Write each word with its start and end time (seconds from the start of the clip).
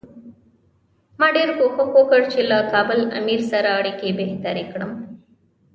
ما 1.19 1.27
ډېر 1.35 1.49
کوښښ 1.57 1.89
وکړ 1.97 2.21
چې 2.33 2.39
له 2.51 2.57
کابل 2.73 2.99
امیر 3.19 3.41
سره 3.51 3.69
اړیکې 3.79 4.09
بهترې 4.21 4.65
کړم. 4.71 4.91